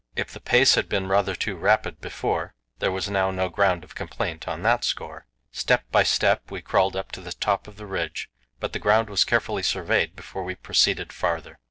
If 0.15 0.31
the 0.31 0.39
pace 0.41 0.73
had 0.73 0.89
been 0.89 1.09
rather 1.09 1.35
too 1.35 1.55
rapid 1.55 2.01
before, 2.01 2.55
there 2.79 2.91
was 2.91 3.07
now 3.07 3.29
no 3.29 3.49
ground 3.49 3.83
of 3.83 3.93
complaint 3.93 4.47
on 4.47 4.63
that 4.63 4.83
score. 4.83 5.27
Step 5.51 5.83
by 5.91 6.01
step 6.01 6.49
we 6.49 6.59
crawled 6.59 6.95
up 6.95 7.11
to 7.11 7.21
the 7.21 7.33
top 7.33 7.67
of 7.67 7.75
the 7.77 7.85
ridge; 7.85 8.27
but 8.59 8.73
the 8.73 8.79
ground 8.79 9.11
was 9.11 9.23
carefully 9.23 9.61
surveyed 9.61 10.15
before 10.15 10.43
we 10.43 10.55
proceeded 10.55 11.13
farther. 11.13 11.59